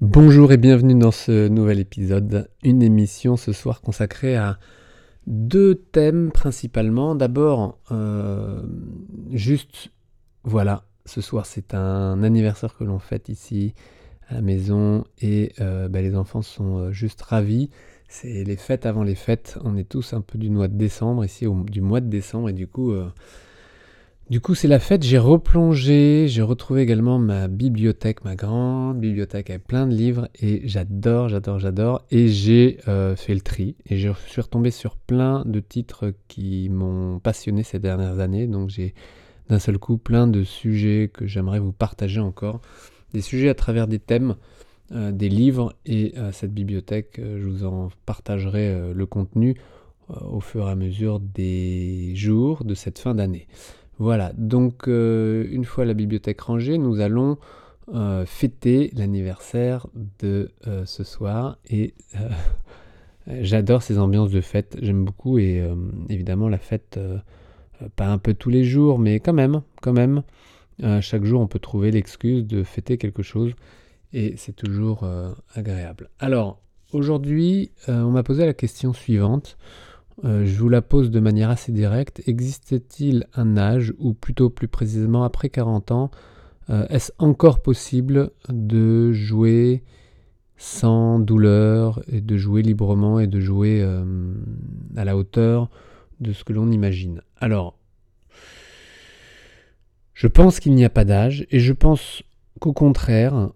[0.00, 4.58] Bonjour et bienvenue dans ce nouvel épisode, une émission ce soir consacrée à
[5.26, 7.14] deux thèmes principalement.
[7.14, 8.62] D'abord, euh,
[9.30, 9.90] juste,
[10.44, 13.74] voilà, ce soir c'est un anniversaire que l'on fête ici
[14.28, 17.70] à la maison et euh, bah, les enfants sont euh, juste ravis.
[18.08, 21.24] C'est les fêtes avant les fêtes, on est tous un peu du mois de décembre
[21.24, 22.92] ici, du mois de décembre et du coup...
[24.30, 29.50] Du coup, c'est la fête, j'ai replongé, j'ai retrouvé également ma bibliothèque, ma grande bibliothèque
[29.50, 32.06] avec plein de livres et j'adore, j'adore, j'adore.
[32.10, 36.68] Et j'ai euh, fait le tri et je suis retombé sur plein de titres qui
[36.70, 38.46] m'ont passionné ces dernières années.
[38.46, 38.94] Donc j'ai
[39.48, 42.60] d'un seul coup plein de sujets que j'aimerais vous partager encore.
[43.12, 44.36] Des sujets à travers des thèmes,
[44.92, 49.56] euh, des livres et euh, cette bibliothèque, je vous en partagerai le contenu
[50.08, 53.46] au fur et à mesure des jours de cette fin d'année.
[54.02, 57.38] Voilà, donc euh, une fois la bibliothèque rangée, nous allons
[57.94, 59.86] euh, fêter l'anniversaire
[60.18, 61.94] de euh, ce soir et
[63.28, 65.64] j'adore ces ambiances de fête, j'aime beaucoup et
[66.08, 66.98] évidemment la fête,
[67.94, 70.24] pas un peu tous les jours, mais quand même, quand même,
[71.00, 73.52] chaque jour on peut trouver l'excuse de fêter quelque chose
[74.12, 75.08] et c'est toujours
[75.54, 76.10] agréable.
[76.18, 76.60] Alors
[76.92, 79.56] aujourd'hui, on m'a posé la question suivante.
[80.24, 82.22] Euh, je vous la pose de manière assez directe.
[82.26, 86.10] Existe-t-il un âge, ou plutôt plus précisément après 40 ans,
[86.70, 89.82] euh, est-ce encore possible de jouer
[90.56, 94.04] sans douleur et de jouer librement et de jouer euh,
[94.96, 95.70] à la hauteur
[96.20, 97.22] de ce que l'on imagine?
[97.40, 97.76] Alors,
[100.14, 102.22] je pense qu'il n'y a pas d'âge et je pense
[102.60, 103.50] qu'au contraire,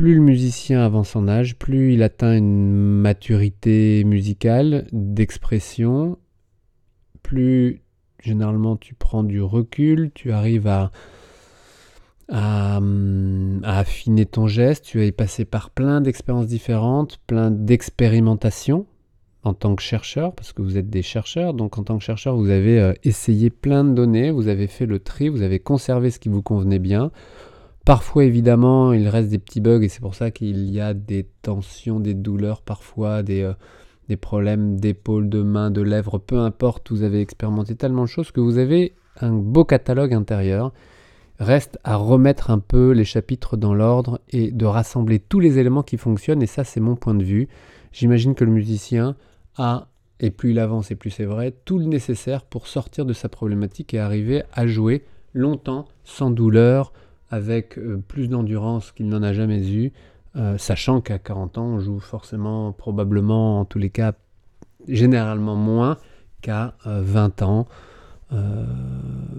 [0.00, 6.16] plus le musicien avance en âge, plus il atteint une maturité musicale, d'expression,
[7.22, 7.82] plus
[8.18, 10.90] généralement tu prends du recul, tu arrives à,
[12.30, 12.80] à,
[13.62, 18.86] affiner ton geste, tu vas y passer par plein d'expériences différentes, plein d'expérimentations
[19.42, 22.38] en tant que chercheur, parce que vous êtes des chercheurs, donc en tant que chercheur,
[22.38, 26.10] vous avez euh, essayé plein de données, vous avez fait le tri, vous avez conservé
[26.10, 27.10] ce qui vous convenait bien,
[27.84, 31.26] Parfois, évidemment, il reste des petits bugs et c'est pour ça qu'il y a des
[31.42, 33.54] tensions, des douleurs, parfois des, euh,
[34.08, 36.90] des problèmes d'épaule, de main, de lèvres, peu importe.
[36.90, 40.72] Vous avez expérimenté tellement de choses que vous avez un beau catalogue intérieur.
[41.38, 45.82] Reste à remettre un peu les chapitres dans l'ordre et de rassembler tous les éléments
[45.82, 46.42] qui fonctionnent.
[46.42, 47.48] Et ça, c'est mon point de vue.
[47.92, 49.16] J'imagine que le musicien
[49.56, 49.88] a,
[50.20, 53.30] et plus il avance et plus c'est vrai, tout le nécessaire pour sortir de sa
[53.30, 56.92] problématique et arriver à jouer longtemps, sans douleur,
[57.30, 59.92] avec euh, plus d'endurance qu'il n'en a jamais eu,
[60.36, 64.12] euh, sachant qu'à 40 ans, on joue forcément, probablement, en tous les cas,
[64.88, 65.96] généralement moins
[66.42, 67.66] qu'à 20 euh, ans.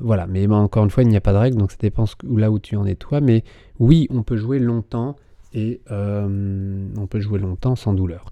[0.00, 2.50] voilà, mais encore une fois, il n'y a pas de règle, donc ça dépend là
[2.50, 3.20] où tu en es toi.
[3.20, 3.44] Mais
[3.78, 5.16] oui, on peut jouer longtemps
[5.54, 8.30] et on peut jouer longtemps sans douleur.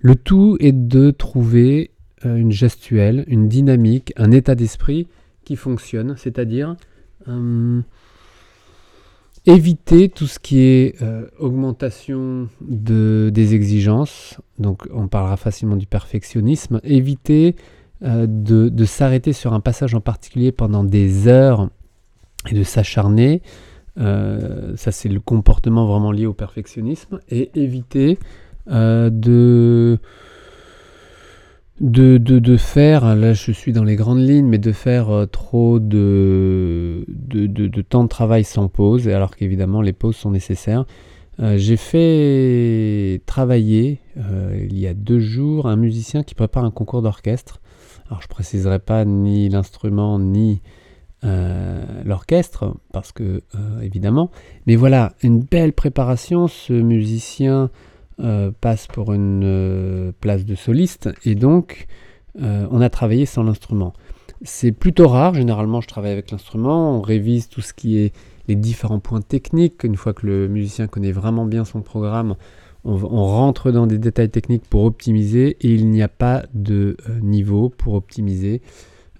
[0.00, 1.90] Le tout est de trouver
[2.24, 5.08] une gestuelle, une dynamique, un état d'esprit
[5.44, 6.76] qui fonctionne, c'est-à-dire
[9.46, 15.86] éviter tout ce qui est euh, augmentation de, des exigences, donc on parlera facilement du
[15.86, 17.54] perfectionnisme, éviter
[18.02, 21.70] euh, de, s'arrêter sur un passage en particulier pendant des heures
[22.50, 23.40] et de s'acharner,
[23.98, 28.18] euh, ça c'est le comportement vraiment lié au perfectionnisme, et éviter
[28.68, 30.00] de
[31.80, 35.78] de, de, faire, là je suis dans les grandes lignes, mais de faire euh, trop
[35.78, 40.86] de, de, temps de travail sans pause, alors qu'évidemment les pauses sont nécessaires.
[41.38, 46.70] Euh, j'ai fait travailler euh, il y a deux jours un musicien qui prépare un
[46.70, 47.60] concours d'orchestre.
[48.08, 50.62] Alors je préciserai pas ni l'instrument ni
[52.04, 53.42] l'orchestre, parce que
[53.82, 54.30] évidemment,
[54.68, 56.46] mais voilà, une belle préparation.
[56.46, 57.68] Ce musicien
[58.60, 61.86] passe pour une euh, place de soliste et donc
[62.40, 63.92] euh, on a travaillé sans l'instrument.
[64.42, 68.14] C'est plutôt rare, généralement je travaille avec l'instrument, on révise tout ce qui est
[68.48, 72.36] les différents points techniques, une fois que le musicien connaît vraiment bien son programme,
[72.84, 77.68] on, rentre dans des détails techniques pour optimiser et il n'y a pas de niveau
[77.68, 78.62] pour optimiser.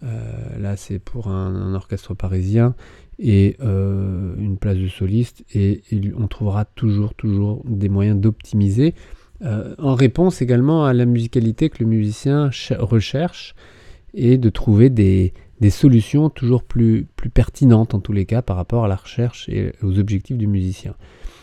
[0.02, 2.76] là c'est pour un, orchestre parisien
[3.18, 5.82] et euh, une place de soliste et,
[6.18, 8.94] on trouvera toujours toujours des moyens d'optimiser
[9.42, 13.54] euh, en réponse également à la musicalité que le musicien recherche
[14.14, 15.32] et de trouver des,
[15.70, 19.72] solutions toujours plus, plus pertinentes en tous les cas par rapport à la recherche et
[19.82, 20.94] aux objectifs du musicien.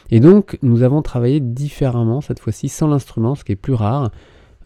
[0.10, 4.12] Et donc nous avons travaillé différemment cette fois-ci sans l'instrument, ce qui est plus rare.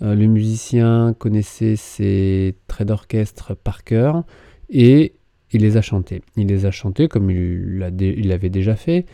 [0.01, 4.23] Euh, le musicien connaissait ses traits d'orchestre par cœur
[4.69, 5.16] et
[5.51, 6.21] il les a chantés.
[6.35, 9.05] Il les a chantés comme il l'avait déjà fait.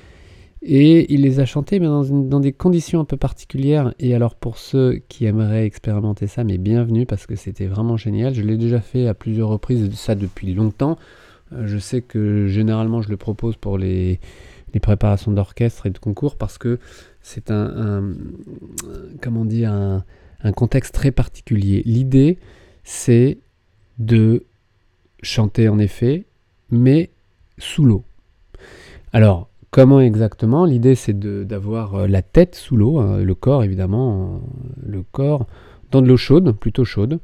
[0.65, 3.93] Et il les a chantés mais dans, des conditions un peu particulières.
[3.99, 8.33] Et alors pour ceux qui aimeraient expérimenter ça, mais bienvenue parce que c'était vraiment génial.
[8.33, 10.97] Je l'ai déjà fait à plusieurs reprises, ça depuis longtemps.
[11.51, 14.19] Euh, je sais que généralement je le propose pour les,
[14.81, 16.79] préparations d'orchestre et de concours parce que
[17.21, 18.15] c'est un,
[19.21, 20.03] comment dire un,
[20.55, 21.83] contexte très particulier.
[21.85, 22.39] L'idée
[22.83, 23.37] c'est
[23.99, 24.45] de
[25.23, 26.25] chanter en effet,
[26.69, 27.09] mais
[27.57, 28.03] sous l'eau.
[29.11, 30.65] Alors comment exactement?
[30.65, 34.41] L'idée c'est d'avoir euh, la tête sous l'eau, hein, le corps évidemment,
[34.85, 35.47] le corps
[35.91, 37.19] dans de l'eau chaude, plutôt chaude.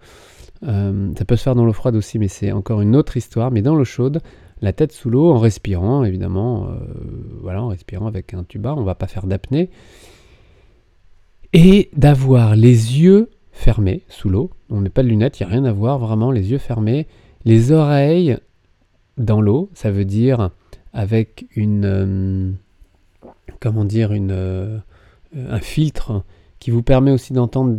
[0.63, 3.51] Euh, ça peut se faire dans l'eau froide aussi, mais c'est encore une autre histoire.
[3.51, 4.22] Mais dans l'eau chaude,
[4.62, 6.75] la tête sous l'eau, en respirant, évidemment, euh,
[7.42, 9.69] voilà, en respirant avec un tuba, on va pas faire d'apnée.
[11.54, 14.51] Et d'avoir les yeux fermés sous l'eau.
[14.69, 16.57] On ne met pas de lunettes, il n'y a rien à voir, vraiment, les yeux
[16.60, 17.07] fermés.
[17.45, 18.38] Les oreilles
[19.18, 20.51] dans l'eau, ça veut dire
[20.94, 21.86] avec une.
[21.86, 22.51] Euh,
[23.59, 24.81] comment dire, une,
[25.36, 26.24] un filtre
[26.59, 27.77] qui vous permet aussi d'entendre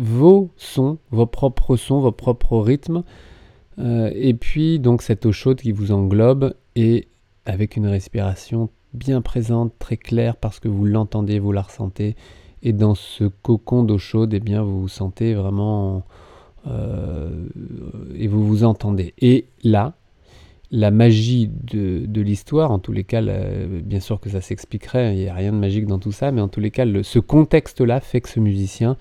[0.00, 3.04] vos sons, vos propres sons, vos propres rythmes.
[3.78, 7.08] Euh, et puis donc cette eau chaude qui vous englobe et
[7.46, 12.16] avec une respiration bien présente, très claire parce que vous l'entendez, vous la ressentez.
[12.62, 16.04] Et dans ce cocon d'eau chaude, eh bien vous vous sentez vraiment
[16.66, 17.30] euh,
[18.14, 19.14] et vous vous entendez.
[19.18, 19.94] Et là,
[20.70, 25.28] la magie de, l'histoire, en tous les cas, bien sûr que ça s'expliquerait, il n'y
[25.28, 28.22] a rien de magique dans tout ça, mais en tous les cas, ce contexte-là fait
[28.22, 28.96] que ce musicien,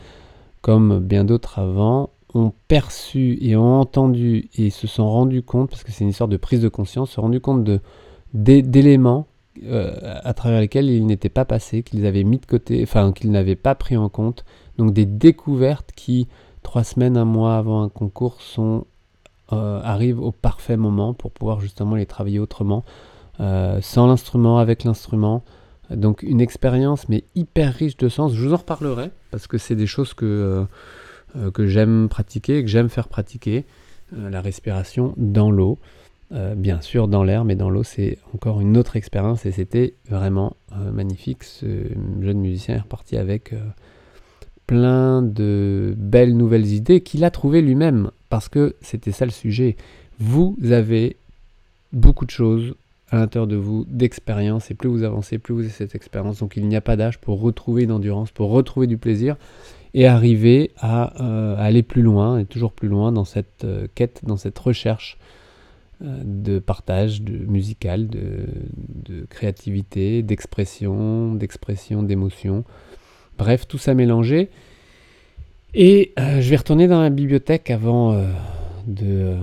[0.62, 5.84] comme bien d'autres avant, ont perçu et ont entendu et se sont rendus compte, parce
[5.84, 7.68] que c'est une histoire de prise de conscience, se sont rendus compte
[8.34, 9.28] d'éléments
[9.64, 9.94] euh,
[10.24, 13.56] à travers lesquels ils n'étaient pas passés, qu'ils avaient mis de côté, enfin qu'ils n'avaient
[13.58, 14.46] pas pris en compte.
[14.78, 16.28] Donc des découvertes qui,
[16.64, 18.86] trois semaines, un mois avant un concours, sont
[19.54, 22.86] euh, arrive au parfait moment pour pouvoir justement les travailler autrement,
[23.42, 25.44] euh, sans l'instrument, avec l'instrument.
[25.90, 28.34] Donc une expérience mais hyper riche de sens.
[28.34, 30.66] Je vous en reparlerai parce que c'est des choses que,
[31.36, 33.66] euh, que j'aime pratiquer, que j'aime faire pratiquer.
[34.14, 35.80] la respiration dans l'eau,
[36.56, 40.56] bien sûr dans l'air, mais dans l'eau c'est encore une autre expérience et c'était vraiment
[40.94, 41.44] magnifique.
[41.44, 41.66] Ce
[42.22, 43.54] jeune musicien est reparti avec
[44.72, 49.76] plein de belles nouvelles idées qu'il a trouvées lui-même parce que c'était ça le sujet.
[50.18, 51.18] Vous avez
[51.92, 52.76] beaucoup de choses
[53.10, 56.40] à l'intérieur de vous, d'expérience, et plus vous avancez, plus vous avez cette expérience.
[56.40, 59.36] Donc il n'y a pas d'âge pour retrouver une endurance, pour retrouver du plaisir,
[59.94, 64.22] et arriver à, euh, aller plus loin, et toujours plus loin dans cette euh, quête,
[64.24, 65.18] dans cette recherche
[66.02, 68.46] euh, de partage de, musical, de,
[69.06, 72.64] de créativité, d'expression, d'expression, d'émotion.
[73.42, 74.50] Bref, tout ça mélangé.
[75.74, 78.28] Et euh, je vais retourner dans la bibliothèque avant euh,
[79.02, 79.36] euh,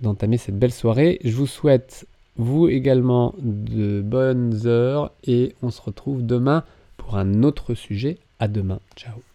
[0.00, 1.20] d'entamer cette belle soirée.
[1.22, 2.06] Je vous souhaite,
[2.38, 6.64] vous également, de bonnes heures et on se retrouve demain
[6.96, 8.16] pour un autre sujet.
[8.38, 8.80] À demain.
[8.96, 9.33] Ciao.